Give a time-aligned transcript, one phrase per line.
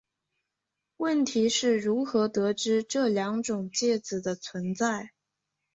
[0.97, 5.11] 问题是如何得知这两种介子的存在。